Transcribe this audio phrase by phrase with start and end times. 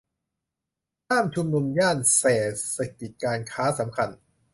[1.09, 4.09] ห้ามชุมนุมย่านเศรษฐกิจการค้าสำคัญ